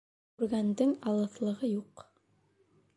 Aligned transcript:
Күргәндең 0.39 0.95
алыҫлығы 1.13 1.73
юҡ 1.77 2.07